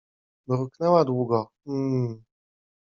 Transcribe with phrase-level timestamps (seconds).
[0.47, 2.23] Mruknęła długo:— Hmmm.